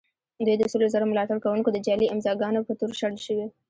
[0.45, 3.45] دوی د سلو زرو ملاتړ کوونکو د جعلي امضاء ګانو په تور شړل شوي.